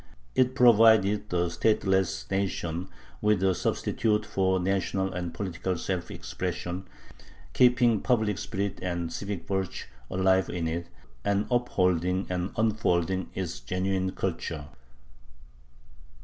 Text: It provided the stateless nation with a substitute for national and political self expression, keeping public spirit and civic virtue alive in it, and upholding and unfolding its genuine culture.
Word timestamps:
It 0.33 0.55
provided 0.55 1.29
the 1.29 1.47
stateless 1.51 2.31
nation 2.31 2.89
with 3.21 3.43
a 3.43 3.53
substitute 3.53 4.25
for 4.25 4.59
national 4.59 5.13
and 5.13 5.31
political 5.31 5.77
self 5.77 6.09
expression, 6.09 6.87
keeping 7.53 7.99
public 8.01 8.39
spirit 8.39 8.79
and 8.81 9.13
civic 9.13 9.47
virtue 9.47 9.85
alive 10.09 10.49
in 10.49 10.67
it, 10.67 10.87
and 11.23 11.45
upholding 11.51 12.25
and 12.31 12.49
unfolding 12.55 13.29
its 13.35 13.59
genuine 13.59 14.13
culture. 14.13 14.69